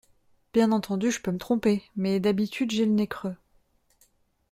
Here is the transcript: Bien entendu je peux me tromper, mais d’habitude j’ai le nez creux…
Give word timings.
Bien 0.51 0.71
entendu 0.71 1.11
je 1.11 1.21
peux 1.21 1.29
me 1.31 1.37
tromper, 1.37 1.83
mais 1.95 2.19
d’habitude 2.19 2.71
j’ai 2.71 2.87
le 2.87 2.91
nez 2.91 3.05
creux… 3.05 3.35